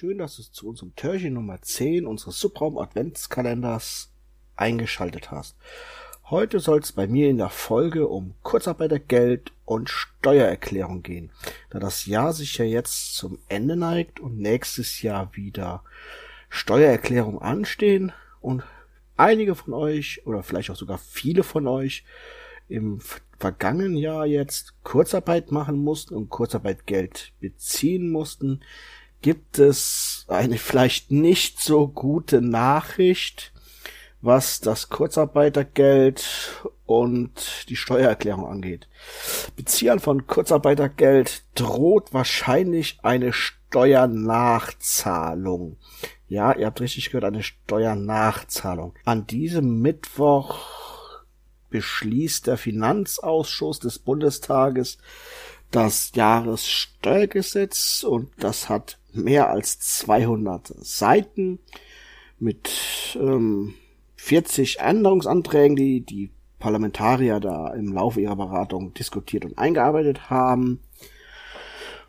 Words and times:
schön, 0.00 0.16
dass 0.16 0.36
du 0.36 0.42
zu 0.44 0.66
unserem 0.66 0.96
Türchen 0.96 1.34
Nummer 1.34 1.60
10 1.60 2.06
unseres 2.06 2.40
Subraum 2.40 2.78
Adventskalenders 2.78 4.10
eingeschaltet 4.56 5.30
hast. 5.30 5.58
Heute 6.30 6.58
soll 6.58 6.78
es 6.78 6.92
bei 6.92 7.06
mir 7.06 7.28
in 7.28 7.36
der 7.36 7.50
Folge 7.50 8.08
um 8.08 8.32
Kurzarbeitergeld 8.42 9.52
und 9.66 9.90
Steuererklärung 9.90 11.02
gehen, 11.02 11.30
da 11.68 11.80
das 11.80 12.06
Jahr 12.06 12.32
sich 12.32 12.56
ja 12.56 12.64
jetzt 12.64 13.14
zum 13.14 13.40
Ende 13.50 13.76
neigt 13.76 14.20
und 14.20 14.38
nächstes 14.38 15.02
Jahr 15.02 15.36
wieder 15.36 15.84
Steuererklärung 16.48 17.42
anstehen 17.42 18.12
und 18.40 18.62
einige 19.18 19.54
von 19.54 19.74
euch 19.74 20.26
oder 20.26 20.42
vielleicht 20.42 20.70
auch 20.70 20.76
sogar 20.76 20.96
viele 20.96 21.42
von 21.42 21.66
euch 21.66 22.06
im 22.70 23.02
vergangenen 23.38 23.98
Jahr 23.98 24.24
jetzt 24.24 24.82
Kurzarbeit 24.82 25.52
machen 25.52 25.76
mussten 25.76 26.14
und 26.14 26.30
Kurzarbeitgeld 26.30 27.34
beziehen 27.38 28.10
mussten, 28.10 28.62
gibt 29.22 29.58
es 29.58 30.26
eine 30.28 30.58
vielleicht 30.58 31.10
nicht 31.10 31.60
so 31.60 31.88
gute 31.88 32.40
Nachricht, 32.40 33.52
was 34.22 34.60
das 34.60 34.90
Kurzarbeitergeld 34.90 36.62
und 36.86 37.68
die 37.68 37.74
Steuererklärung 37.76 38.46
angeht. 38.46 38.88
Beziehern 39.56 39.98
von 40.00 40.26
Kurzarbeitergeld 40.26 41.44
droht 41.54 42.12
wahrscheinlich 42.12 42.98
eine 43.02 43.32
Steuernachzahlung. 43.32 45.78
Ja, 46.28 46.54
ihr 46.54 46.66
habt 46.66 46.80
richtig 46.80 47.06
gehört, 47.06 47.24
eine 47.24 47.42
Steuernachzahlung. 47.42 48.94
An 49.04 49.26
diesem 49.26 49.80
Mittwoch 49.80 50.58
beschließt 51.70 52.46
der 52.46 52.58
Finanzausschuss 52.58 53.80
des 53.80 53.98
Bundestages 53.98 54.98
das 55.70 56.12
Jahressteuergesetz 56.14 58.02
und 58.02 58.30
das 58.38 58.68
hat 58.68 58.99
mehr 59.14 59.50
als 59.50 59.78
200 59.80 60.66
Seiten 60.78 61.58
mit 62.38 63.16
ähm, 63.20 63.74
40 64.16 64.80
Änderungsanträgen, 64.80 65.76
die 65.76 66.00
die 66.00 66.30
Parlamentarier 66.58 67.40
da 67.40 67.72
im 67.72 67.92
Laufe 67.92 68.20
ihrer 68.20 68.36
Beratung 68.36 68.94
diskutiert 68.94 69.44
und 69.44 69.58
eingearbeitet 69.58 70.30
haben. 70.30 70.80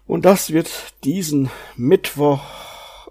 Und 0.06 0.26
das 0.26 0.52
wird 0.52 0.94
diesen 1.04 1.50
Mittwoch, 1.78 2.42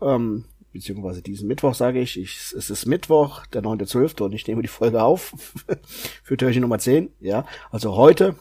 ähm, 0.03 0.45
beziehungsweise 0.73 1.23
diesen 1.23 1.49
Mittwoch 1.49 1.75
sage 1.75 2.01
ich, 2.01 2.19
ich, 2.19 2.53
es 2.55 2.69
ist 2.69 2.87
Mittwoch, 2.87 3.47
der 3.47 3.63
9.12. 3.63 4.23
und 4.23 4.35
ich 4.35 4.47
nehme 4.47 4.63
die 4.63 4.69
Folge 4.69 5.03
auf 5.03 5.33
für 6.23 6.37
Türchen 6.37 6.61
Nummer 6.61 6.79
10, 6.79 7.11
ja, 7.21 7.47
also 7.71 7.97
heute 7.97 8.37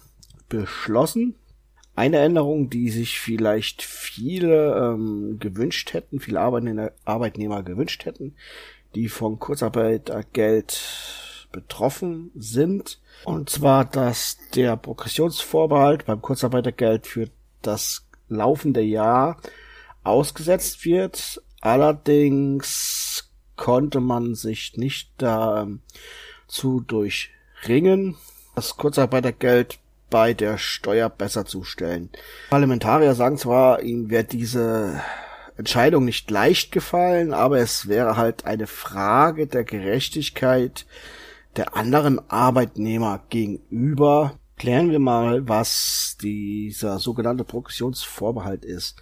beschlossen. 0.50 1.36
Eine 2.00 2.20
Änderung, 2.20 2.70
die 2.70 2.92
sich 2.92 3.20
vielleicht 3.20 3.82
viele 3.82 4.74
ähm, 4.74 5.36
gewünscht 5.38 5.92
hätten, 5.92 6.22
viele 6.22 6.40
Arbeitnehmer, 6.40 7.62
gewünscht 7.62 8.06
hätten, 8.06 8.36
die 8.96 9.10
von 9.10 9.38
Kurzarbeitergeld 9.38 10.82
betroffen 11.52 12.32
sind. 12.36 13.02
Und 13.26 13.50
zwar, 13.50 13.84
dass 13.84 14.38
der 14.56 14.78
Progressionsvorbehalt 14.78 16.06
beim 16.06 16.22
Kurzarbeitergeld 16.22 17.06
für 17.06 17.28
das 17.62 18.08
laufende 18.30 18.80
Jahr 18.80 19.36
ausgesetzt 20.06 20.86
wird. 20.86 21.44
Allerdings 21.60 23.30
konnte 23.58 24.00
man 24.00 24.36
sich 24.36 24.78
nicht 24.78 25.12
dazu 25.18 26.80
durchringen, 26.80 28.16
das 28.56 28.78
Kurzarbeitergeld 28.78 29.80
bei 30.10 30.34
der 30.34 30.58
Steuer 30.58 31.10
besser 31.10 31.46
zu 31.46 31.64
stellen. 31.64 32.10
Parlamentarier 32.50 33.14
sagen 33.16 33.38
zwar, 33.38 33.82
ihnen 33.82 34.10
wird 34.10 34.32
diese 34.32 35.02
Entscheidung 35.58 36.06
nicht 36.06 36.32
leicht 36.32 36.72
gefallen, 36.72 37.34
aber 37.34 37.60
es 37.60 37.88
wäre 37.90 38.16
halt 38.16 38.46
eine 38.46 38.66
Frage 38.66 39.46
der 39.46 39.66
Gerechtigkeit 39.66 40.86
der 41.58 41.76
anderen 41.76 42.20
Arbeitnehmer 42.30 43.26
gegenüber. 43.30 44.40
Klären 44.58 44.92
wir 44.92 45.00
mal, 45.00 45.48
was 45.48 46.18
dieser 46.22 47.00
sogenannte 47.00 47.44
Progressionsvorbehalt 47.44 48.64
ist. 48.66 48.98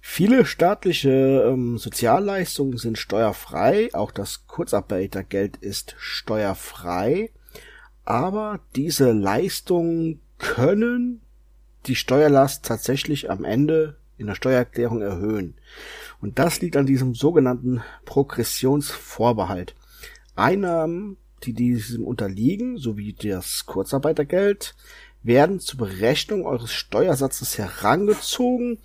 Viele 0.00 0.44
staatliche 0.44 1.48
ähm, 1.48 1.78
Sozialleistungen 1.78 2.78
sind 2.78 2.98
steuerfrei, 2.98 3.90
auch 3.92 4.10
das 4.10 4.46
Kurzarbeitergeld 4.46 5.56
ist 5.56 5.94
steuerfrei 5.98 7.30
aber 8.04 8.60
diese 8.74 9.12
Leistungen 9.12 10.20
können 10.38 11.20
die 11.86 11.96
Steuerlast 11.96 12.64
tatsächlich 12.64 13.30
am 13.30 13.44
Ende 13.44 13.96
in 14.16 14.26
der 14.26 14.34
Steuererklärung 14.34 15.02
erhöhen. 15.02 15.54
Und 16.20 16.38
das 16.38 16.60
liegt 16.60 16.76
an 16.76 16.86
diesem 16.86 17.14
sogenannten 17.14 17.82
Progressionsvorbehalt. 18.04 19.74
Einnahmen, 20.36 21.16
die 21.42 21.52
diesem 21.52 22.04
unterliegen, 22.04 22.78
sowie 22.78 23.12
das 23.12 23.66
Kurzarbeitergeld, 23.66 24.74
werden 25.22 25.60
zur 25.60 25.78
Berechnung 25.78 26.46
eures 26.46 26.72
Steuersatzes 26.72 27.58
herangezogen, 27.58 28.78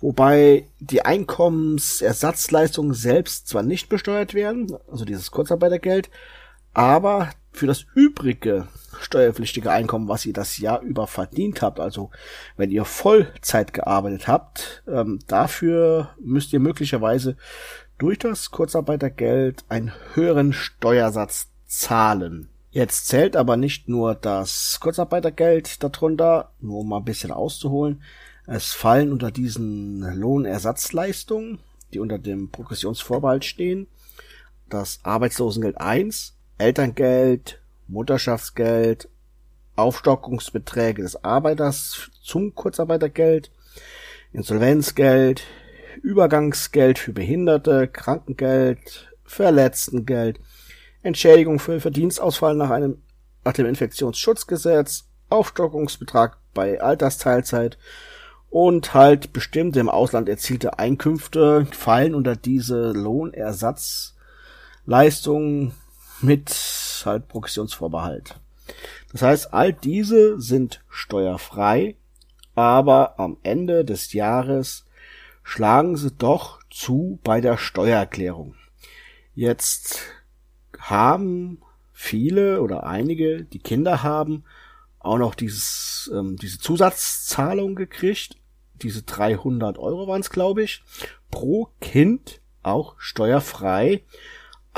wobei 0.00 0.66
die 0.80 1.04
Einkommensersatzleistungen 1.04 2.94
selbst 2.94 3.48
zwar 3.48 3.62
nicht 3.62 3.88
besteuert 3.88 4.34
werden, 4.34 4.76
also 4.90 5.04
dieses 5.04 5.30
Kurzarbeitergeld, 5.30 6.10
aber 6.78 7.30
für 7.50 7.66
das 7.66 7.86
übrige 7.96 8.68
steuerpflichtige 9.00 9.72
Einkommen, 9.72 10.06
was 10.06 10.24
ihr 10.24 10.32
das 10.32 10.58
Jahr 10.58 10.80
über 10.80 11.08
verdient 11.08 11.60
habt, 11.60 11.80
also 11.80 12.12
wenn 12.56 12.70
ihr 12.70 12.84
Vollzeit 12.84 13.72
gearbeitet 13.72 14.28
habt, 14.28 14.84
ähm, 14.86 15.18
dafür 15.26 16.10
müsst 16.20 16.52
ihr 16.52 16.60
möglicherweise 16.60 17.36
durch 17.98 18.20
das 18.20 18.52
Kurzarbeitergeld 18.52 19.64
einen 19.68 19.90
höheren 20.14 20.52
Steuersatz 20.52 21.48
zahlen. 21.66 22.48
Jetzt 22.70 23.08
zählt 23.08 23.34
aber 23.34 23.56
nicht 23.56 23.88
nur 23.88 24.14
das 24.14 24.78
Kurzarbeitergeld 24.78 25.82
darunter, 25.82 26.52
nur 26.60 26.78
um 26.78 26.90
mal 26.90 26.98
ein 26.98 27.04
bisschen 27.04 27.32
auszuholen. 27.32 28.04
Es 28.46 28.72
fallen 28.72 29.10
unter 29.10 29.32
diesen 29.32 29.98
Lohnersatzleistungen, 30.16 31.58
die 31.92 31.98
unter 31.98 32.18
dem 32.18 32.50
Progressionsvorbehalt 32.50 33.44
stehen, 33.44 33.88
das 34.68 35.00
Arbeitslosengeld 35.02 35.80
1, 35.80 36.37
Elterngeld, 36.58 37.62
Mutterschaftsgeld, 37.86 39.08
Aufstockungsbeträge 39.76 41.02
des 41.02 41.24
Arbeiters 41.24 42.10
zum 42.22 42.54
Kurzarbeitergeld, 42.54 43.50
Insolvenzgeld, 44.32 45.44
Übergangsgeld 46.02 46.98
für 46.98 47.12
Behinderte, 47.12 47.86
Krankengeld, 47.88 49.12
Verletztengeld, 49.24 50.40
Entschädigung 51.02 51.60
für 51.60 51.80
Verdienstausfall 51.80 52.54
nach 52.54 52.70
einem 52.70 53.02
nach 53.44 53.52
dem 53.52 53.66
Infektionsschutzgesetz, 53.66 55.04
Aufstockungsbetrag 55.30 56.38
bei 56.54 56.80
Altersteilzeit 56.80 57.76
und 58.50 58.94
halt 58.94 59.32
bestimmte 59.32 59.80
im 59.80 59.88
Ausland 59.88 60.28
erzielte 60.28 60.78
Einkünfte 60.78 61.66
fallen 61.70 62.14
unter 62.14 62.36
diese 62.36 62.92
Lohnersatzleistungen 62.92 65.72
mit 66.20 66.50
halt 67.04 67.28
Progressionsvorbehalt. 67.28 68.40
Das 69.12 69.22
heißt, 69.22 69.54
all 69.54 69.72
diese 69.72 70.40
sind 70.40 70.82
steuerfrei, 70.88 71.96
aber 72.54 73.18
am 73.18 73.38
Ende 73.42 73.84
des 73.84 74.12
Jahres 74.12 74.84
schlagen 75.42 75.96
sie 75.96 76.10
doch 76.10 76.60
zu 76.70 77.18
bei 77.24 77.40
der 77.40 77.56
Steuererklärung. 77.56 78.54
Jetzt 79.34 80.00
haben 80.78 81.62
viele 81.92 82.60
oder 82.60 82.84
einige, 82.84 83.44
die 83.44 83.60
Kinder 83.60 84.02
haben, 84.02 84.44
auch 84.98 85.18
noch 85.18 85.34
dieses, 85.34 86.10
ähm, 86.14 86.36
diese 86.36 86.58
Zusatzzahlung 86.58 87.74
gekriegt. 87.74 88.36
Diese 88.74 89.02
300 89.02 89.78
Euro 89.78 90.06
waren 90.06 90.20
es, 90.20 90.30
glaube 90.30 90.62
ich, 90.62 90.82
pro 91.30 91.68
Kind 91.80 92.40
auch 92.62 92.96
steuerfrei. 92.98 94.02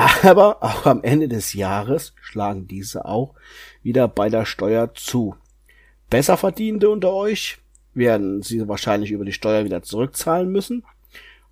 Aber 0.23 0.62
auch 0.62 0.87
am 0.87 1.02
Ende 1.02 1.29
des 1.29 1.52
Jahres 1.52 2.14
schlagen 2.20 2.67
diese 2.67 3.05
auch 3.05 3.35
wieder 3.82 4.08
bei 4.08 4.29
der 4.29 4.47
Steuer 4.47 4.94
zu. 4.94 5.35
Besserverdienende 6.08 6.88
unter 6.88 7.12
euch 7.12 7.58
werden 7.93 8.43
sie 8.43 8.67
wahrscheinlich 8.67 9.11
über 9.11 9.25
die 9.25 9.32
Steuer 9.32 9.64
wieder 9.64 9.82
zurückzahlen 9.82 10.50
müssen 10.50 10.85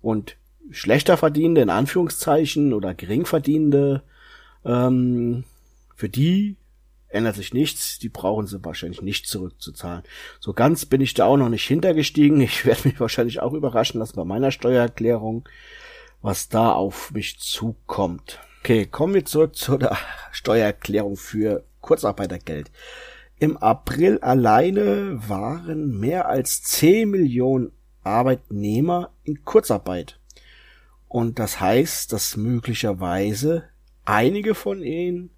und 0.01 0.35
schlechter 0.71 1.17
verdienende 1.17 1.61
in 1.61 1.69
Anführungszeichen 1.69 2.73
oder 2.73 2.93
geringverdienende 2.93 4.03
ähm, 4.65 5.43
für 5.95 6.09
die 6.09 6.55
ändert 7.07 7.35
sich 7.35 7.53
nichts, 7.53 7.99
die 7.99 8.09
brauchen 8.09 8.47
sie 8.47 8.63
wahrscheinlich 8.63 9.01
nicht 9.01 9.27
zurückzuzahlen. 9.27 10.03
So 10.39 10.53
ganz 10.53 10.85
bin 10.85 11.01
ich 11.01 11.13
da 11.13 11.25
auch 11.25 11.37
noch 11.37 11.49
nicht 11.49 11.67
hintergestiegen. 11.67 12.39
Ich 12.41 12.65
werde 12.65 12.87
mich 12.87 12.99
wahrscheinlich 12.99 13.41
auch 13.41 13.53
überraschen 13.53 13.99
lassen 13.99 14.15
bei 14.15 14.25
meiner 14.25 14.51
Steuererklärung 14.51 15.47
was 16.21 16.49
da 16.49 16.71
auf 16.71 17.11
mich 17.11 17.39
zukommt. 17.39 18.39
Okay, 18.61 18.85
kommen 18.85 19.13
wir 19.13 19.25
zurück 19.25 19.55
zu 19.55 19.77
der 19.77 19.97
Steuererklärung 20.31 21.15
für 21.15 21.63
Kurzarbeitergeld. 21.81 22.71
Im 23.39 23.55
April 23.57 24.19
alleine 24.19 25.17
waren 25.29 25.97
mehr 25.97 26.27
als 26.27 26.61
10 26.63 27.09
Millionen 27.09 27.71
Arbeitnehmer 28.03 29.11
in 29.23 29.45
Kurzarbeit. 29.45 30.19
Und 31.07 31.39
das 31.39 31.59
heißt, 31.59 32.11
dass 32.11 32.37
möglicherweise 32.37 33.63
einige 34.05 34.55
von 34.55 34.83
ihnen 34.83 35.31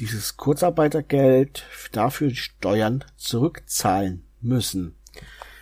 dieses 0.00 0.36
Kurzarbeitergeld 0.36 1.66
dafür 1.92 2.30
Steuern 2.34 3.04
zurückzahlen 3.16 4.24
müssen. 4.40 4.97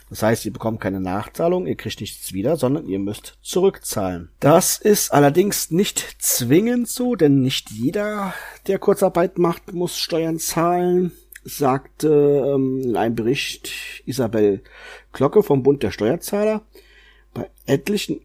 Das 0.08 0.22
heißt, 0.22 0.44
ihr 0.46 0.52
bekommt 0.52 0.80
keine 0.80 1.00
Nachzahlung, 1.00 1.66
ihr 1.66 1.74
kriegt 1.74 2.00
nichts 2.00 2.32
wieder, 2.32 2.56
sondern 2.56 2.86
ihr 2.86 2.98
müsst 2.98 3.38
zurückzahlen. 3.42 4.30
Das 4.38 4.78
ist 4.78 5.12
allerdings 5.12 5.70
nicht 5.70 6.16
zwingend 6.20 6.88
so, 6.88 7.16
denn 7.16 7.40
nicht 7.40 7.70
jeder, 7.70 8.32
der 8.68 8.78
Kurzarbeit 8.78 9.38
macht, 9.38 9.72
muss 9.72 9.98
Steuern 9.98 10.38
zahlen, 10.38 11.12
sagte 11.42 12.08
ähm, 12.08 12.82
in 12.82 12.96
einem 12.96 13.14
Bericht 13.14 13.70
Isabel 14.04 14.62
Glocke 15.12 15.42
vom 15.42 15.62
Bund 15.62 15.82
der 15.82 15.90
Steuerzahler. 15.90 16.62
Bei 17.34 17.50
etlichen 17.66 18.20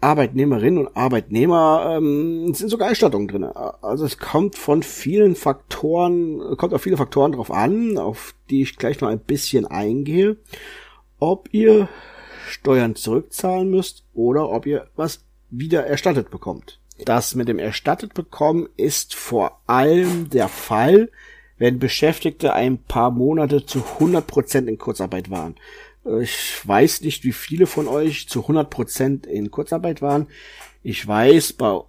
Arbeitnehmerinnen 0.00 0.86
und 0.86 0.96
Arbeitnehmer 0.96 1.96
ähm, 1.96 2.54
sind 2.54 2.70
sogar 2.70 2.88
Erstattungen 2.88 3.28
drin. 3.28 3.44
Also 3.44 4.04
es 4.04 4.18
kommt 4.18 4.56
von 4.56 4.82
vielen 4.82 5.36
Faktoren, 5.36 6.56
kommt 6.56 6.72
auf 6.72 6.82
viele 6.82 6.96
Faktoren 6.96 7.32
drauf 7.32 7.50
an, 7.50 7.98
auf 7.98 8.34
die 8.48 8.62
ich 8.62 8.76
gleich 8.78 9.00
noch 9.00 9.08
ein 9.08 9.20
bisschen 9.20 9.66
eingehe, 9.66 10.36
ob 11.20 11.48
ihr 11.52 11.88
Steuern 12.48 12.96
zurückzahlen 12.96 13.70
müsst 13.70 14.04
oder 14.12 14.50
ob 14.50 14.66
ihr 14.66 14.88
was 14.96 15.24
wieder 15.50 15.86
erstattet 15.86 16.30
bekommt. 16.30 16.80
Das 17.04 17.34
mit 17.34 17.48
dem 17.48 17.58
erstattet 17.58 18.14
bekommen 18.14 18.68
ist 18.76 19.14
vor 19.14 19.60
allem 19.66 20.28
der 20.30 20.48
Fall, 20.48 21.10
wenn 21.58 21.78
Beschäftigte 21.78 22.52
ein 22.54 22.78
paar 22.78 23.10
Monate 23.10 23.64
zu 23.64 23.84
100 23.94 24.26
Prozent 24.26 24.68
in 24.68 24.78
Kurzarbeit 24.78 25.30
waren. 25.30 25.56
Ich 26.20 26.66
weiß 26.66 27.02
nicht, 27.02 27.24
wie 27.24 27.32
viele 27.32 27.66
von 27.66 27.86
euch 27.86 28.28
zu 28.28 28.40
100% 28.40 29.26
in 29.26 29.50
Kurzarbeit 29.50 30.00
waren. 30.00 30.28
Ich 30.82 31.06
weiß, 31.06 31.52
bei 31.54 31.80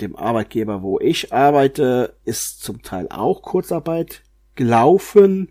dem 0.00 0.16
Arbeitgeber, 0.16 0.82
wo 0.82 1.00
ich 1.00 1.32
arbeite, 1.32 2.16
ist 2.24 2.62
zum 2.62 2.82
Teil 2.82 3.08
auch 3.08 3.40
Kurzarbeit 3.40 4.22
gelaufen. 4.54 5.50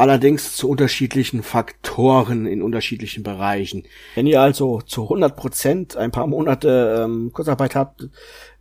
Allerdings 0.00 0.56
zu 0.56 0.70
unterschiedlichen 0.70 1.42
Faktoren 1.42 2.46
in 2.46 2.62
unterschiedlichen 2.62 3.22
Bereichen. 3.22 3.82
Wenn 4.14 4.26
ihr 4.26 4.40
also 4.40 4.80
zu 4.80 5.02
100% 5.02 5.94
ein 5.98 6.10
paar 6.10 6.26
Monate 6.26 7.02
ähm, 7.04 7.32
Kurzarbeit 7.34 7.74
habt, 7.74 8.08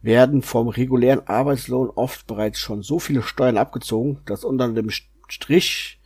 werden 0.02 0.42
vom 0.42 0.68
regulären 0.68 1.26
Arbeitslohn 1.30 1.92
oft 1.92 2.28
bereits 2.28 2.60
schon 2.60 2.82
so 2.82 3.00
viele 3.00 3.22
Steuern 3.22 3.58
abgezogen, 3.58 4.20
dass 4.26 4.44
unter 4.44 4.68
dem 4.68 4.90
Strich 5.30 6.02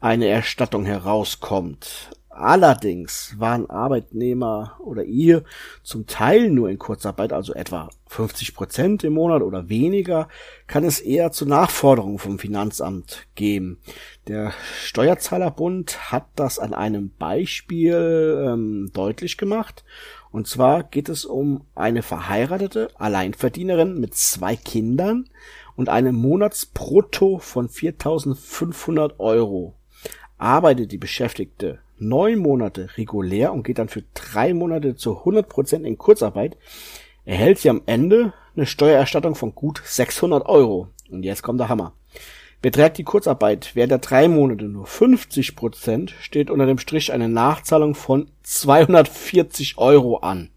eine 0.00 0.26
Erstattung 0.26 0.84
herauskommt. 0.84 2.10
Allerdings 2.38 3.34
waren 3.38 3.70
Arbeitnehmer 3.70 4.76
oder 4.80 5.04
ihr 5.04 5.42
zum 5.82 6.06
Teil 6.06 6.50
nur 6.50 6.68
in 6.68 6.78
Kurzarbeit, 6.78 7.32
also 7.32 7.54
etwa 7.54 7.88
50 8.08 8.54
Prozent 8.54 9.04
im 9.04 9.14
Monat 9.14 9.40
oder 9.40 9.70
weniger, 9.70 10.28
kann 10.66 10.84
es 10.84 11.00
eher 11.00 11.32
zu 11.32 11.46
Nachforderungen 11.46 12.18
vom 12.18 12.38
Finanzamt 12.38 13.26
geben. 13.36 13.78
Der 14.28 14.52
Steuerzahlerbund 14.82 16.12
hat 16.12 16.26
das 16.36 16.58
an 16.58 16.74
einem 16.74 17.10
Beispiel 17.18 18.44
ähm, 18.46 18.90
deutlich 18.92 19.38
gemacht. 19.38 19.82
Und 20.30 20.46
zwar 20.46 20.82
geht 20.82 21.08
es 21.08 21.24
um 21.24 21.64
eine 21.74 22.02
verheiratete 22.02 22.90
Alleinverdienerin 22.96 23.98
mit 23.98 24.14
zwei 24.14 24.56
Kindern 24.56 25.30
und 25.74 25.88
einem 25.88 26.14
Monatsbrutto 26.14 27.38
von 27.38 27.70
4.500 27.70 29.18
Euro 29.18 29.74
arbeitet 30.38 30.92
die 30.92 30.98
Beschäftigte 30.98 31.78
neun 31.98 32.38
Monate 32.38 32.88
regulär 32.96 33.52
und 33.52 33.62
geht 33.64 33.78
dann 33.78 33.88
für 33.88 34.04
drei 34.14 34.54
Monate 34.54 34.96
zu 34.96 35.18
100 35.18 35.48
Prozent 35.48 35.86
in 35.86 35.98
Kurzarbeit, 35.98 36.56
erhält 37.24 37.58
sie 37.58 37.70
am 37.70 37.82
Ende 37.86 38.32
eine 38.56 38.66
Steuererstattung 38.66 39.34
von 39.34 39.54
gut 39.54 39.82
600 39.84 40.46
Euro. 40.46 40.88
Und 41.10 41.22
jetzt 41.22 41.42
kommt 41.42 41.60
der 41.60 41.68
Hammer. 41.68 41.92
Beträgt 42.62 42.98
die 42.98 43.04
Kurzarbeit 43.04 43.72
während 43.74 43.92
der 43.92 43.98
drei 43.98 44.28
Monate 44.28 44.64
nur 44.64 44.86
50 44.86 45.56
Prozent, 45.56 46.14
steht 46.20 46.50
unter 46.50 46.66
dem 46.66 46.78
Strich 46.78 47.12
eine 47.12 47.28
Nachzahlung 47.28 47.94
von 47.94 48.30
240 48.42 49.78
Euro 49.78 50.18
an. 50.18 50.50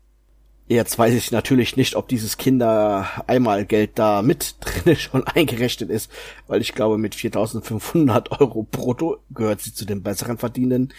Jetzt 0.68 1.00
weiß 1.00 1.15
ich 1.15 1.31
natürlich 1.31 1.77
nicht, 1.77 1.95
ob 1.95 2.07
dieses 2.07 2.38
Kinder-Einmalgeld 2.38 3.97
da 3.97 4.21
mit 4.21 4.56
drinne 4.59 4.95
schon 4.95 5.25
eingerechnet 5.25 5.89
ist, 5.89 6.12
weil 6.47 6.62
ich 6.62 6.74
glaube, 6.74 7.00
mit 7.00 7.15
4.500 7.15 8.39
Euro 8.39 8.63
brutto 8.69 9.18
gehört 9.31 9.62
sie 9.62 9.74
zu 9.74 9.85
den 9.85 10.03
besseren 10.03 10.38
Verdienenden, 10.38 10.94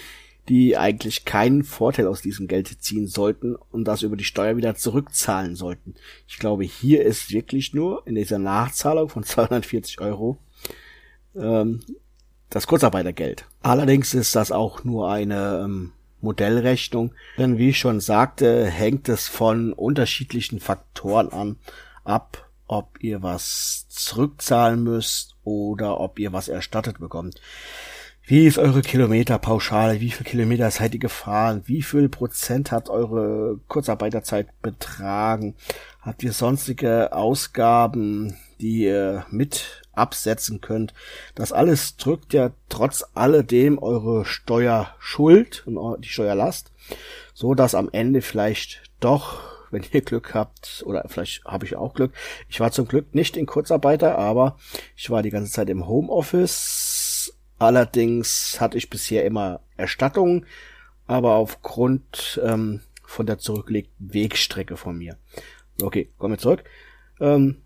die 0.50 0.76
eigentlich 0.76 1.24
keinen 1.24 1.62
Vorteil 1.62 2.08
aus 2.08 2.22
diesem 2.22 2.48
Geld 2.48 2.66
ziehen 2.82 3.06
sollten 3.06 3.54
und 3.54 3.84
das 3.84 4.02
über 4.02 4.16
die 4.16 4.24
Steuer 4.24 4.56
wieder 4.56 4.74
zurückzahlen 4.74 5.54
sollten. 5.54 5.94
Ich 6.26 6.40
glaube, 6.40 6.64
hier 6.64 7.04
ist 7.04 7.30
wirklich 7.30 7.72
nur 7.72 8.04
in 8.04 8.16
dieser 8.16 8.40
Nachzahlung 8.40 9.08
von 9.08 9.22
240 9.24 10.00
Euro 10.00 10.38
ähm, 11.36 11.82
das 12.48 12.66
Kurzarbeitergeld. 12.66 13.46
Allerdings 13.62 14.12
ist 14.12 14.34
das 14.34 14.50
auch 14.50 14.82
nur 14.82 15.08
eine 15.08 15.62
ähm, 15.64 15.92
Modellrechnung, 16.20 17.12
denn 17.38 17.56
wie 17.56 17.68
ich 17.68 17.78
schon 17.78 18.00
sagte, 18.00 18.66
hängt 18.66 19.08
es 19.08 19.28
von 19.28 19.72
unterschiedlichen 19.72 20.58
Faktoren 20.58 21.28
an 21.28 21.58
ab, 22.02 22.50
ob 22.66 23.00
ihr 23.04 23.22
was 23.22 23.86
zurückzahlen 23.88 24.82
müsst 24.82 25.36
oder 25.44 26.00
ob 26.00 26.18
ihr 26.18 26.32
was 26.32 26.48
erstattet 26.48 26.98
bekommt. 26.98 27.40
Wie 28.30 28.46
ist 28.46 28.58
eure 28.58 28.82
Kilometerpauschale? 28.82 30.00
Wie 30.00 30.12
viel 30.12 30.24
Kilometer 30.24 30.70
seid 30.70 30.94
ihr 30.94 31.00
gefahren? 31.00 31.62
Wie 31.64 31.82
viel 31.82 32.08
Prozent 32.08 32.70
hat 32.70 32.88
eure 32.88 33.58
Kurzarbeiterzeit 33.66 34.46
betragen? 34.62 35.56
Habt 36.00 36.22
ihr 36.22 36.32
sonstige 36.32 37.12
Ausgaben, 37.12 38.36
die 38.60 38.84
ihr 38.84 39.26
mit 39.30 39.82
absetzen 39.94 40.60
könnt. 40.60 40.94
Das 41.34 41.50
alles 41.50 41.96
drückt 41.96 42.32
ja 42.32 42.52
trotz 42.68 43.04
alledem 43.14 43.80
eure 43.80 44.24
Steuerschuld 44.24 45.66
und 45.66 46.04
die 46.04 46.08
Steuerlast, 46.08 46.70
so 47.34 47.54
dass 47.54 47.74
am 47.74 47.88
Ende 47.90 48.22
vielleicht 48.22 48.80
doch, 49.00 49.40
wenn 49.72 49.84
ihr 49.90 50.02
Glück 50.02 50.34
habt, 50.34 50.84
oder 50.86 51.04
vielleicht 51.08 51.44
habe 51.46 51.66
ich 51.66 51.74
auch 51.74 51.94
Glück, 51.94 52.12
ich 52.48 52.60
war 52.60 52.70
zum 52.70 52.86
Glück 52.86 53.12
nicht 53.12 53.36
in 53.36 53.46
Kurzarbeiter, 53.46 54.16
aber 54.16 54.56
ich 54.96 55.10
war 55.10 55.24
die 55.24 55.30
ganze 55.30 55.50
Zeit 55.50 55.68
im 55.68 55.88
Homeoffice. 55.88 56.79
Allerdings 57.60 58.58
hatte 58.58 58.78
ich 58.78 58.88
bisher 58.88 59.26
immer 59.26 59.60
Erstattungen, 59.76 60.46
aber 61.06 61.34
aufgrund 61.34 62.40
ähm, 62.42 62.80
von 63.04 63.26
der 63.26 63.38
zurückgelegten 63.38 64.14
Wegstrecke 64.14 64.78
von 64.78 64.96
mir. 64.96 65.18
Okay, 65.82 66.10
kommen 66.16 66.32
wir 66.32 66.38
zurück. 66.38 66.64
Ähm, 67.20 67.58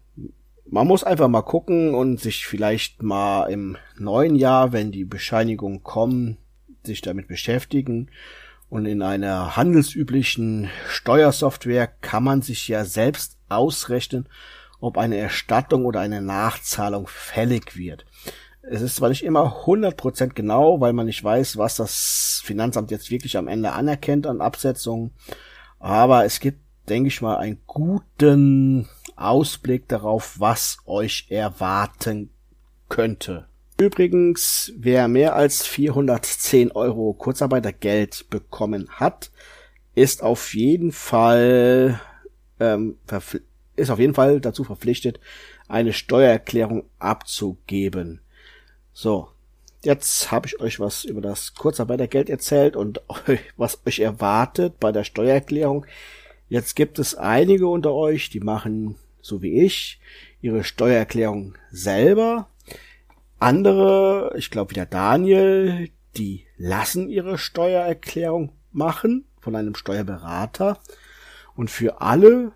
man 0.67 0.89
muss 0.89 1.05
einfach 1.05 1.29
mal 1.29 1.43
gucken 1.43 1.95
und 1.95 2.21
sich 2.21 2.45
vielleicht 2.45 3.05
mal 3.05 3.47
im 3.47 3.77
neuen 3.97 4.35
Jahr, 4.35 4.73
wenn 4.73 4.91
die 4.91 5.05
Bescheinigungen 5.05 5.85
kommen, 5.85 6.39
sich 6.83 7.01
damit 7.01 7.29
beschäftigen. 7.29 8.11
Und 8.69 8.87
in 8.87 9.01
einer 9.01 9.57
handelsüblichen 9.57 10.71
Steuersoftware 10.89 11.87
kann 11.87 12.25
man 12.25 12.43
sich 12.43 12.67
ja 12.67 12.85
selbst 12.85 13.39
ausrechnen, 13.49 14.29
ob 14.81 14.99
eine 14.99 15.19
Erstattung 15.19 15.85
oder 15.85 16.01
eine 16.01 16.21
Nachzahlung 16.21 17.07
fällig 17.07 17.77
wird. 17.77 18.07
Es 18.69 18.81
ist 18.81 18.97
zwar 18.97 19.11
nicht 19.11 19.25
immer 19.25 19.65
100% 19.67 20.35
genau, 20.35 20.81
weil 20.81 20.93
man 20.93 21.07
nicht 21.07 21.23
weiß, 21.23 21.59
was 21.59 21.77
das 21.77 22.41
Finanzamt 22.45 22.91
jetzt 22.91 23.11
wirklich 23.11 23.37
am 23.37 23.49
Ende 23.49 23.73
anerkennt 23.73 24.27
an 24.27 24.41
Absetzungen, 24.41 25.13
aber 25.79 26.25
es 26.25 26.41
gibt, 26.41 26.61
denke 26.89 27.09
ich 27.09 27.21
mal, 27.21 27.37
einen 27.37 27.61
guten 27.67 28.89
Ausblick 29.17 29.87
darauf, 29.89 30.41
was 30.41 30.79
euch 30.87 31.27
erwarten 31.29 32.31
könnte. 32.89 33.47
Übrigens, 33.79 34.73
wer 34.77 35.09
mehr 35.09 35.35
als 35.35 35.67
410 35.67 36.73
Euro 36.73 37.13
Kurzarbeitergeld 37.13 38.31
bekommen 38.31 38.89
hat, 38.91 39.31
ist 39.95 40.23
auf 40.23 40.55
jeden 40.55 40.93
Fall 40.93 42.01
ähm, 42.61 42.97
ist 43.77 43.91
auf 43.91 43.99
jeden 43.99 44.15
Fall 44.15 44.41
dazu 44.41 44.65
verpflichtet, 44.65 45.21
eine 45.69 45.93
Steuererklärung 45.93 46.85
abzugeben. 46.99 48.21
So, 48.97 49.29
jetzt 49.83 50.31
habe 50.31 50.47
ich 50.47 50.61
euch 50.61 50.79
was 50.79 51.05
über 51.05 51.21
das 51.21 51.55
Kurzarbeitergeld 51.55 52.31
erzählt 52.31 52.77
und 52.77 53.03
was 53.57 53.81
euch 53.87 53.99
erwartet 53.99 54.79
bei 54.79 54.93
der 54.93 55.03
Steuererklärung. 55.03 55.85
Jetzt 56.49 56.77
gibt 56.77 57.01
es 57.01 57.17
einige 57.17 57.67
unter 57.67 57.93
euch, 57.93 58.31
die 58.31 58.41
machen 58.41 58.95
so 59.21 59.43
wie 59.43 59.63
ich, 59.65 60.01
ihre 60.43 60.63
Steuererklärung 60.63 61.55
selber. 61.73 62.49
Andere, 63.41 64.33
ich 64.37 64.51
glaube 64.51 64.71
wie 64.71 64.75
der 64.75 64.87
Daniel, 64.87 65.91
die 66.17 66.47
lassen 66.57 67.09
ihre 67.09 67.37
Steuererklärung 67.37 68.53
machen 68.71 69.25
von 69.41 69.57
einem 69.57 69.75
Steuerberater. 69.75 70.79
Und 71.57 71.71
für 71.71 72.01
alle, 72.01 72.53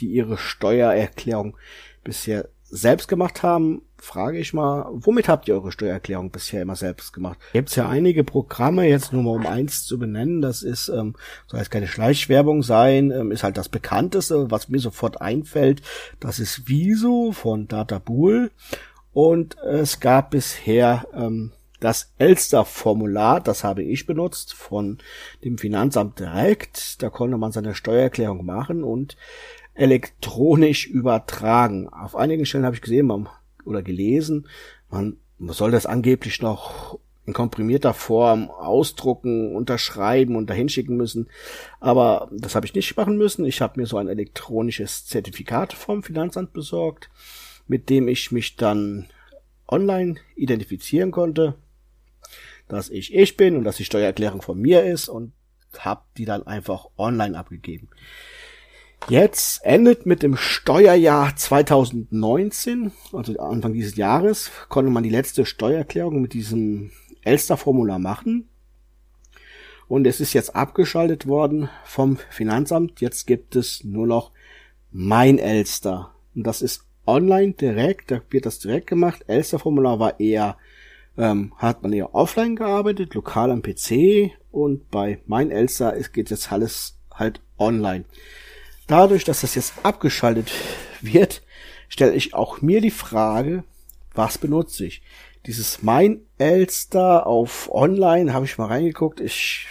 die 0.00 0.08
ihre 0.08 0.38
Steuererklärung 0.38 1.56
bisher 2.02 2.48
selbst 2.70 3.08
gemacht 3.08 3.42
haben, 3.42 3.82
frage 3.96 4.38
ich 4.38 4.52
mal, 4.52 4.86
womit 4.90 5.28
habt 5.28 5.48
ihr 5.48 5.54
eure 5.54 5.72
Steuererklärung 5.72 6.30
bisher 6.30 6.62
immer 6.62 6.76
selbst 6.76 7.12
gemacht? 7.12 7.38
Gibt 7.52 7.74
ja 7.74 7.88
einige 7.88 8.24
Programme, 8.24 8.86
jetzt 8.86 9.12
nur 9.12 9.22
mal 9.22 9.30
um 9.30 9.46
eins 9.46 9.84
zu 9.84 9.98
benennen, 9.98 10.40
das 10.40 10.62
ist, 10.62 10.88
ähm, 10.88 11.16
soll 11.46 11.60
jetzt 11.60 11.70
keine 11.70 11.88
Schleichwerbung 11.88 12.62
sein, 12.62 13.10
ähm, 13.10 13.32
ist 13.32 13.42
halt 13.42 13.56
das 13.56 13.68
bekannteste, 13.68 14.50
was 14.50 14.68
mir 14.68 14.80
sofort 14.80 15.20
einfällt, 15.20 15.82
das 16.20 16.38
ist 16.38 16.68
Viso 16.68 17.32
von 17.32 17.68
Databool 17.68 18.50
und 19.12 19.56
es 19.58 20.00
gab 20.00 20.30
bisher 20.30 21.06
ähm, 21.14 21.52
das 21.80 22.12
Elster-Formular, 22.18 23.40
das 23.40 23.64
habe 23.64 23.82
ich 23.82 24.06
benutzt 24.06 24.52
von 24.54 24.98
dem 25.44 25.58
Finanzamt 25.58 26.18
direkt. 26.18 27.02
Da 27.02 27.08
konnte 27.08 27.38
man 27.38 27.52
seine 27.52 27.74
Steuererklärung 27.74 28.44
machen 28.44 28.82
und 28.82 29.16
elektronisch 29.78 30.86
übertragen. 30.86 31.88
Auf 31.88 32.16
einigen 32.16 32.44
Stellen 32.44 32.64
habe 32.64 32.76
ich 32.76 32.82
gesehen 32.82 33.06
man, 33.06 33.28
oder 33.64 33.82
gelesen, 33.82 34.48
man 34.90 35.18
soll 35.38 35.70
das 35.70 35.86
angeblich 35.86 36.42
noch 36.42 36.98
in 37.26 37.34
komprimierter 37.34 37.92
Form 37.92 38.50
ausdrucken, 38.50 39.54
unterschreiben 39.54 40.34
und 40.34 40.48
dahin 40.48 40.70
schicken 40.70 40.96
müssen. 40.96 41.28
Aber 41.78 42.30
das 42.32 42.54
habe 42.54 42.64
ich 42.64 42.74
nicht 42.74 42.96
machen 42.96 43.18
müssen. 43.18 43.44
Ich 43.44 43.60
habe 43.60 43.78
mir 43.78 43.86
so 43.86 43.98
ein 43.98 44.08
elektronisches 44.08 45.06
Zertifikat 45.06 45.74
vom 45.74 46.02
Finanzamt 46.02 46.54
besorgt, 46.54 47.10
mit 47.66 47.90
dem 47.90 48.08
ich 48.08 48.32
mich 48.32 48.56
dann 48.56 49.08
online 49.68 50.16
identifizieren 50.36 51.10
konnte, 51.10 51.54
dass 52.66 52.88
ich 52.88 53.14
ich 53.14 53.36
bin 53.36 53.56
und 53.56 53.64
dass 53.64 53.76
die 53.76 53.84
Steuererklärung 53.84 54.40
von 54.40 54.58
mir 54.58 54.84
ist 54.84 55.10
und 55.10 55.32
habe 55.78 56.02
die 56.16 56.24
dann 56.24 56.46
einfach 56.46 56.86
online 56.96 57.38
abgegeben. 57.38 57.90
Jetzt 59.08 59.64
endet 59.64 60.04
mit 60.04 60.22
dem 60.22 60.36
Steuerjahr 60.36 61.34
2019, 61.34 62.92
also 63.12 63.38
Anfang 63.38 63.72
dieses 63.72 63.96
Jahres, 63.96 64.50
konnte 64.68 64.90
man 64.90 65.02
die 65.02 65.08
letzte 65.08 65.46
Steuererklärung 65.46 66.20
mit 66.20 66.34
diesem 66.34 66.90
Elster-Formular 67.22 67.98
machen. 67.98 68.48
Und 69.88 70.06
es 70.06 70.20
ist 70.20 70.34
jetzt 70.34 70.54
abgeschaltet 70.54 71.26
worden 71.26 71.70
vom 71.84 72.18
Finanzamt. 72.28 73.00
Jetzt 73.00 73.26
gibt 73.26 73.56
es 73.56 73.82
nur 73.82 74.06
noch 74.06 74.32
mein 74.90 75.38
Elster. 75.38 76.14
Und 76.34 76.46
das 76.46 76.60
ist 76.60 76.84
online 77.06 77.54
direkt, 77.54 78.10
da 78.10 78.20
wird 78.28 78.44
das 78.44 78.58
direkt 78.58 78.86
gemacht. 78.86 79.24
Elster-Formular 79.26 79.98
war 79.98 80.20
eher, 80.20 80.58
ähm, 81.16 81.54
hat 81.56 81.82
man 81.82 81.94
eher 81.94 82.14
offline 82.14 82.56
gearbeitet, 82.56 83.14
lokal 83.14 83.50
am 83.50 83.62
PC. 83.62 84.32
Und 84.50 84.90
bei 84.90 85.22
mein 85.26 85.50
Elster 85.50 85.98
geht 86.12 86.28
jetzt 86.28 86.52
alles 86.52 86.98
halt 87.14 87.40
online. 87.58 88.04
Dadurch, 88.88 89.24
dass 89.24 89.42
das 89.42 89.54
jetzt 89.54 89.74
abgeschaltet 89.82 90.50
wird, 91.02 91.42
stelle 91.88 92.14
ich 92.14 92.34
auch 92.34 92.62
mir 92.62 92.80
die 92.80 92.90
Frage, 92.90 93.62
was 94.14 94.38
benutze 94.38 94.86
ich? 94.86 95.02
Dieses 95.46 95.82
Mein 95.82 96.22
Elster 96.38 97.26
auf 97.26 97.70
Online 97.72 98.32
habe 98.32 98.46
ich 98.46 98.58
mal 98.58 98.66
reingeguckt. 98.66 99.20
Ich 99.20 99.66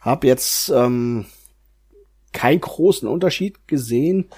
habe 0.00 0.26
jetzt 0.26 0.70
ähm, 0.70 1.26
keinen 2.32 2.60
großen 2.60 3.06
Unterschied 3.06 3.68
gesehen 3.68 4.30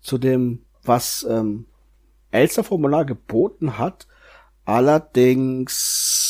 zu 0.00 0.16
dem, 0.16 0.64
was 0.84 1.26
ähm, 1.28 1.66
Elster-Formular 2.30 3.04
geboten 3.04 3.78
hat. 3.78 4.06
Allerdings 4.64 6.21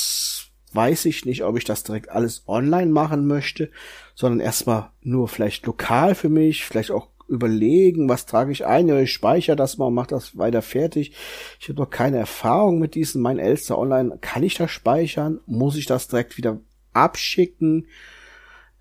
weiß 0.75 1.05
ich 1.07 1.25
nicht, 1.25 1.45
ob 1.45 1.57
ich 1.57 1.65
das 1.65 1.85
direkt 1.85 2.11
alles 2.11 2.45
online 2.47 2.91
machen 2.91 3.27
möchte 3.27 3.71
sondern 4.15 4.41
erstmal 4.41 4.91
nur 5.03 5.29
vielleicht 5.29 5.67
lokal 5.67 6.15
für 6.15 6.29
mich, 6.29 6.65
vielleicht 6.65 6.91
auch 6.91 7.09
überlegen, 7.29 8.09
was 8.09 8.27
trage 8.27 8.53
ich 8.53 8.67
ein, 8.67 8.87
oder 8.87 9.03
ich 9.03 9.13
speichere 9.13 9.57
das 9.57 9.79
mal 9.79 9.87
und 9.87 9.95
mache 9.95 10.09
das 10.09 10.37
weiter 10.37 10.61
fertig. 10.61 11.13
Ich 11.61 11.69
habe 11.69 11.81
noch 11.81 11.91
keine 11.91 12.19
Erfahrung 12.19 12.79
mit 12.79 12.95
diesem 12.95 13.23
mein 13.23 13.39
Elster 13.39 13.79
Online. 13.79 14.19
Kann 14.21 14.43
ich 14.43 14.55
das 14.55 14.71
speichern? 14.71 15.41
Muss 15.47 15.77
ich 15.77 15.87
das 15.87 16.09
direkt 16.09 16.37
wieder 16.37 16.61
abschicken? 16.93 17.87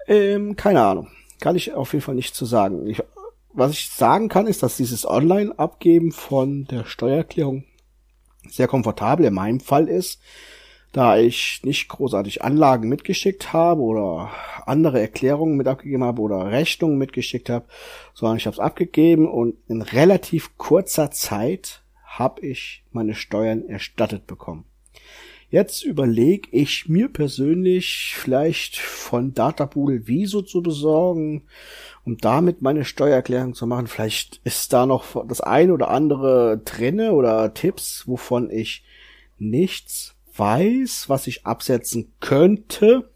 Ähm, 0.07 0.55
keine 0.55 0.81
Ahnung. 0.81 1.07
Kann 1.39 1.55
ich 1.55 1.73
auf 1.73 1.93
jeden 1.93 2.03
Fall 2.03 2.15
nicht 2.15 2.35
zu 2.35 2.45
sagen. 2.45 2.87
Ich, 2.87 3.01
was 3.53 3.71
ich 3.71 3.89
sagen 3.89 4.27
kann, 4.27 4.47
ist, 4.47 4.63
dass 4.63 4.77
dieses 4.77 5.07
Online-Abgeben 5.07 6.11
von 6.11 6.65
der 6.65 6.85
Steuererklärung 6.85 7.63
sehr 8.49 8.67
komfortabel 8.67 9.25
in 9.25 9.33
meinem 9.33 9.59
Fall 9.59 9.87
ist 9.87 10.19
da 10.91 11.17
ich 11.17 11.61
nicht 11.63 11.87
großartig 11.87 12.43
Anlagen 12.43 12.89
mitgeschickt 12.89 13.53
habe 13.53 13.81
oder 13.81 14.29
andere 14.65 14.99
Erklärungen 14.99 15.55
mit 15.55 15.67
abgegeben 15.67 16.03
habe 16.03 16.21
oder 16.21 16.51
Rechnungen 16.51 16.97
mitgeschickt 16.97 17.49
habe, 17.49 17.65
sondern 18.13 18.37
ich 18.37 18.45
habe 18.45 18.55
es 18.55 18.59
abgegeben 18.59 19.27
und 19.29 19.55
in 19.67 19.81
relativ 19.81 20.57
kurzer 20.57 21.11
Zeit 21.11 21.81
habe 22.03 22.45
ich 22.45 22.83
meine 22.91 23.15
Steuern 23.15 23.67
erstattet 23.67 24.27
bekommen. 24.27 24.65
Jetzt 25.49 25.83
überlege 25.83 26.47
ich 26.51 26.87
mir 26.87 27.09
persönlich 27.09 28.15
vielleicht 28.15 28.77
von 28.77 29.33
Datapool 29.33 30.07
Viso 30.07 30.41
zu 30.41 30.61
besorgen, 30.61 31.43
um 32.05 32.17
damit 32.17 32.61
meine 32.61 32.85
Steuererklärung 32.85 33.53
zu 33.53 33.67
machen. 33.67 33.87
Vielleicht 33.87 34.39
ist 34.45 34.71
da 34.71 34.85
noch 34.85 35.27
das 35.27 35.41
eine 35.41 35.73
oder 35.73 35.89
andere 35.89 36.61
drinne 36.63 37.11
oder 37.11 37.53
Tipps, 37.53 38.07
wovon 38.07 38.49
ich 38.49 38.85
nichts 39.39 40.15
weiß, 40.35 41.09
was 41.09 41.27
ich 41.27 41.45
absetzen 41.45 42.13
könnte. 42.19 43.09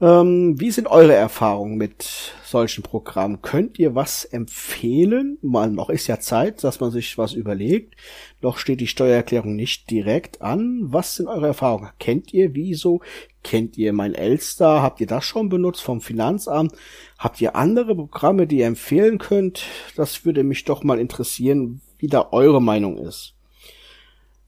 Ähm, 0.00 0.60
wie 0.60 0.70
sind 0.70 0.88
eure 0.88 1.14
Erfahrungen 1.14 1.76
mit 1.76 2.34
solchen 2.44 2.82
Programmen? 2.82 3.42
Könnt 3.42 3.78
ihr 3.78 3.94
was 3.94 4.24
empfehlen? 4.24 5.38
Mal 5.40 5.70
noch 5.70 5.88
ist 5.88 6.08
ja 6.08 6.18
Zeit, 6.18 6.64
dass 6.64 6.80
man 6.80 6.90
sich 6.90 7.16
was 7.16 7.32
überlegt. 7.32 7.94
Noch 8.42 8.58
steht 8.58 8.80
die 8.80 8.86
Steuererklärung 8.86 9.54
nicht 9.54 9.90
direkt 9.90 10.42
an. 10.42 10.80
Was 10.92 11.14
sind 11.14 11.28
eure 11.28 11.46
Erfahrungen? 11.46 11.90
Kennt 12.00 12.34
ihr 12.34 12.54
Wieso? 12.54 13.00
Kennt 13.44 13.78
ihr 13.78 13.92
mein 13.92 14.14
Elster? 14.14 14.82
Habt 14.82 15.00
ihr 15.00 15.06
das 15.06 15.24
schon 15.24 15.48
benutzt 15.48 15.80
vom 15.80 16.00
Finanzamt? 16.00 16.72
Habt 17.18 17.40
ihr 17.40 17.54
andere 17.56 17.94
Programme, 17.94 18.46
die 18.46 18.58
ihr 18.58 18.66
empfehlen 18.66 19.18
könnt? 19.18 19.64
Das 19.96 20.24
würde 20.24 20.42
mich 20.42 20.64
doch 20.64 20.82
mal 20.82 20.98
interessieren, 20.98 21.80
wie 21.98 22.08
da 22.08 22.28
eure 22.32 22.60
Meinung 22.60 22.98
ist. 22.98 23.34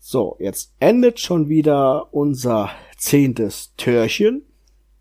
So, 0.09 0.37
jetzt 0.39 0.73
endet 0.79 1.19
schon 1.19 1.49
wieder 1.49 2.15
unser 2.15 2.71
zehntes 2.97 3.75
Türchen 3.77 4.43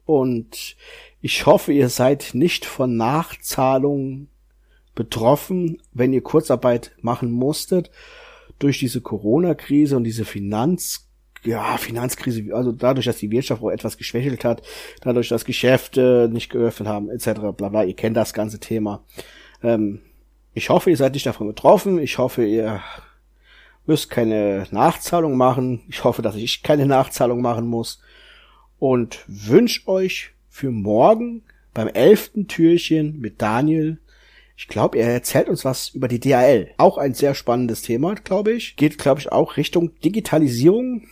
und 0.03 0.75
ich 1.21 1.45
hoffe, 1.45 1.73
ihr 1.73 1.89
seid 1.89 2.31
nicht 2.33 2.65
von 2.65 2.97
Nachzahlungen 2.97 4.29
betroffen, 4.95 5.79
wenn 5.93 6.11
ihr 6.11 6.23
Kurzarbeit 6.23 6.95
machen 7.01 7.29
musstet 7.29 7.91
durch 8.57 8.79
diese 8.79 8.99
Corona-Krise 8.99 9.95
und 9.95 10.05
diese 10.05 10.25
Finanz 10.25 11.07
ja, 11.43 11.77
Finanzkrise, 11.77 12.55
also 12.55 12.71
dadurch, 12.71 13.05
dass 13.05 13.17
die 13.17 13.29
Wirtschaft 13.29 13.61
auch 13.61 13.69
etwas 13.69 13.99
geschwächelt 13.99 14.43
hat, 14.43 14.63
dadurch, 15.01 15.29
dass 15.29 15.45
Geschäfte 15.45 16.31
nicht 16.33 16.49
geöffnet 16.49 16.89
haben, 16.89 17.11
etc., 17.11 17.41
bla 17.55 17.69
bla, 17.69 17.83
ihr 17.83 17.95
kennt 17.95 18.17
das 18.17 18.33
ganze 18.33 18.59
Thema. 18.59 19.03
Ähm, 19.61 20.01
ich 20.55 20.69
hoffe, 20.69 20.89
ihr 20.89 20.97
seid 20.97 21.13
nicht 21.13 21.27
davon 21.27 21.45
betroffen. 21.45 21.99
Ich 21.99 22.17
hoffe, 22.17 22.43
ihr 22.43 22.81
müsst 23.87 24.09
keine 24.09 24.67
Nachzahlung 24.71 25.37
machen. 25.37 25.81
Ich 25.89 26.03
hoffe, 26.03 26.21
dass 26.21 26.35
ich 26.35 26.63
keine 26.63 26.85
Nachzahlung 26.85 27.41
machen 27.41 27.67
muss. 27.67 28.01
Und 28.79 29.23
wünsche 29.27 29.87
euch 29.87 30.31
für 30.49 30.71
morgen 30.71 31.43
beim 31.73 31.87
elften 31.87 32.47
Türchen 32.47 33.19
mit 33.19 33.41
Daniel. 33.41 33.99
Ich 34.57 34.67
glaube, 34.67 34.97
er 34.97 35.09
erzählt 35.09 35.49
uns 35.49 35.65
was 35.65 35.89
über 35.89 36.07
die 36.07 36.19
DHL. 36.19 36.71
Auch 36.77 36.97
ein 36.97 37.13
sehr 37.13 37.35
spannendes 37.35 37.81
Thema, 37.81 38.15
glaube 38.15 38.53
ich. 38.53 38.75
Geht, 38.77 38.97
glaube 38.97 39.19
ich, 39.19 39.31
auch 39.31 39.57
Richtung 39.57 39.91
Digitalisierung. 39.99 41.03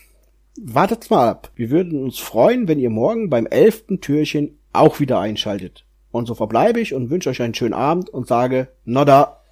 Wartet 0.58 1.10
mal 1.10 1.30
ab. 1.30 1.52
Wir 1.56 1.70
würden 1.70 2.02
uns 2.04 2.20
freuen, 2.20 2.68
wenn 2.68 2.80
ihr 2.80 2.90
morgen 2.90 3.30
beim 3.30 3.46
elften 3.46 4.02
Türchen 4.02 4.58
auch 4.72 5.00
wieder 5.00 5.20
einschaltet. 5.20 5.84
Und 6.12 6.28
so 6.28 6.36
verbleibe 6.36 6.80
ich 6.80 6.94
und 6.94 7.10
wünsche 7.10 7.30
euch 7.30 7.42
einen 7.42 7.56
schönen 7.56 7.74
Abend 7.74 8.10
und 8.10 8.28
sage 8.28 8.70
Nodda. 8.86 9.43